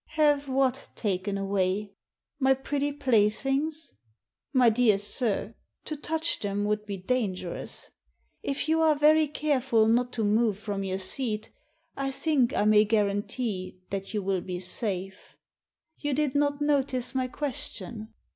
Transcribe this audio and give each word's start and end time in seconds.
"Have 0.21 0.47
what 0.49 0.89
taken 0.95 1.37
away? 1.37 1.93
My 2.39 2.55
pretty 2.55 2.91
playthings? 2.91 3.93
My 4.51 4.67
dear 4.71 4.97
sir, 4.97 5.53
to 5.85 5.95
touch 5.95 6.39
them 6.39 6.65
would 6.65 6.87
be 6.87 6.97
dangerous. 6.97 7.91
If 8.41 8.67
you 8.67 8.81
are 8.81 8.95
very 8.95 9.27
careful 9.27 9.87
not 9.87 10.11
to 10.13 10.23
move 10.23 10.57
from 10.57 10.83
your 10.83 10.97
seat, 10.97 11.51
I 11.95 12.09
think 12.09 12.51
I 12.51 12.65
may 12.65 12.83
guarantee 12.83 13.77
that 13.91 14.11
you 14.11 14.23
will 14.23 14.41
be 14.41 14.59
safe. 14.59 15.37
You 15.99 16.15
did 16.15 16.33
not 16.33 16.61
notice 16.63 17.13
my 17.13 17.27
question. 17.27 18.11